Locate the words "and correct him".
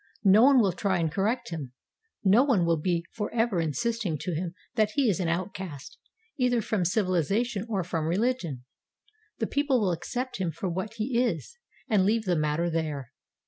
0.97-1.73